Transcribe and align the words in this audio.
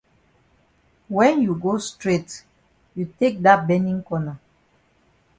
When 1.09 1.43
you 1.43 1.53
go 1.53 1.77
straight 1.77 2.33
you 2.95 3.13
take 3.19 3.37
dat 3.45 3.59
benin 3.67 4.01
corner. 4.07 4.37